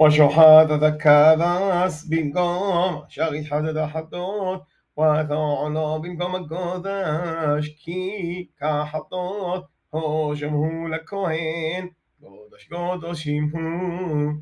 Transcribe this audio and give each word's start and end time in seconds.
وشحاد 0.00 0.72
ذكا 0.72 1.34
ذاس 1.36 2.06
بنقوم 2.10 3.02
شاغي 3.08 3.44
حاد 3.44 3.64
ذا 3.64 3.86
حدود 3.86 4.60
وثعنا 4.96 5.98
بنقوم 6.02 6.34
قداش 6.50 7.68
كي 7.84 8.50
كا 8.58 8.84
حدود 8.84 9.62
هوشم 9.94 10.54
هو 10.54 10.88
لكوين 10.88 11.84
قداش 12.26 12.64
قداش 12.72 13.26
يمهو 13.26 14.36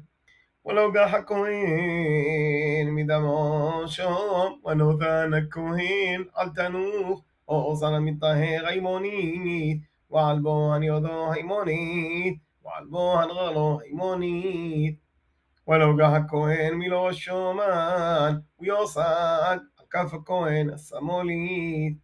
ولو 0.65 0.93
قاح 0.95 1.19
كوين 1.21 2.91
ميداموشم 2.91 4.17
ونو 4.65 4.99
ثانا 4.99 5.49
كوين 5.53 6.21
عالتانوخ 6.37 7.19
أوصل 7.51 8.01
من 8.01 8.17
طهير 8.19 8.65
غيمونيت 8.67 9.81
وعلبو 10.11 10.77
أن 10.77 10.83
يضو 10.83 11.27
هيمونيت 11.31 12.37
وعلبو 12.65 13.15
أن 13.21 13.29
غلو 13.37 13.79
هيمونيت 13.79 14.99
ולא 15.69 15.85
וילוגה 15.85 16.09
הכהן 16.09 16.75
מלראש 16.75 17.29
אומן, 17.29 18.39
ויוסד 18.61 19.03
על 19.49 19.59
כף 19.91 20.15
הכהן 20.15 20.71
השמאלית. 20.71 21.97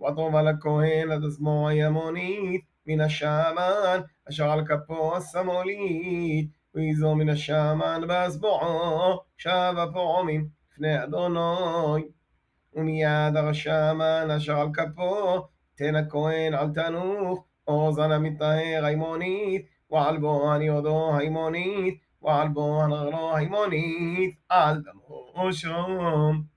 ועטרוב 0.00 0.36
על 0.36 0.48
הכהן 0.48 1.10
עד 1.12 1.24
הזמור 1.24 1.68
הימונית, 1.68 2.60
מן 2.86 3.00
השמן 3.00 4.00
אשר 4.28 4.50
על 4.50 4.64
כפו 4.66 5.16
השמאלית. 5.16 6.48
ואיזו 6.74 7.14
מן 7.14 7.28
השמן 7.28 8.00
באזבועו, 8.08 9.20
שב 9.36 9.74
הפועמים 9.76 10.46
לפני 10.72 11.02
אדוני. 11.02 12.02
ומיד 12.74 13.36
הר 13.36 13.48
השמן 13.48 14.28
אשר 14.36 14.58
על 14.58 14.68
כפו, 14.74 15.38
תן 15.74 15.94
הכהן 15.96 16.54
על 16.54 16.66
תנוך, 16.74 17.44
אוזן 17.68 18.12
המטהר 18.12 18.84
הימונית, 18.84 19.66
ועל 19.90 20.16
בו 20.18 20.52
הניודו 20.52 21.10
הימונית. 21.18 22.11
وعلبون 22.22 22.92
غراي 22.92 23.46
مونيث 23.48 24.34
عالدموشوم 24.50 26.48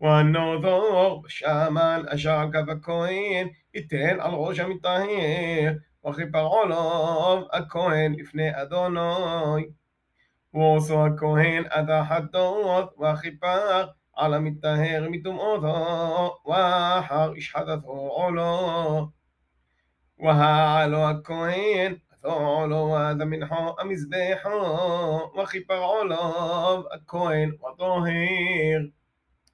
ونوضوغ 0.00 1.26
شمال 1.26 2.08
أشعر 2.08 2.50
كفكوين 2.50 3.54
يتين 3.74 4.10
الغوشة 4.20 4.66
متاهير 4.66 5.80
وخيب 6.02 6.36
علوم 6.36 7.46
أكوين 7.50 8.20
إفني 8.20 8.62
أدوني 8.62 9.74
ووصو 10.52 11.06
أكوين 11.06 11.64
أدا 11.68 12.02
حدوث 12.04 12.88
وخيب 12.96 13.44
على 14.18 14.38
متاهير 14.38 15.10
متوم 15.10 15.40
أوضو 15.40 16.34
وحر 16.44 17.34
إش 17.38 17.52
حدثو 17.54 18.12
علوم 18.22 19.12
وها 20.18 20.68
علو 20.68 21.10
أكوين 21.10 22.00
طولو 22.24 22.96
هذا 22.96 23.24
منحو 23.24 23.70
המזבחו, 23.80 24.62
וכיפר 25.36 25.78
עולוב, 25.92 26.84
הכהן, 26.94 27.48
וטוהר. 27.62 28.94